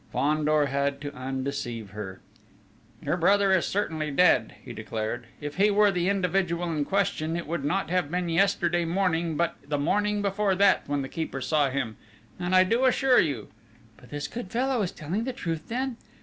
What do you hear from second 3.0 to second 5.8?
"Your brother is certainly dead," he declared. "If he